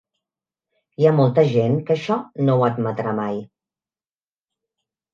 [1.01, 2.19] Hi ha molta gent que això
[2.49, 3.41] no ho admetrà mai.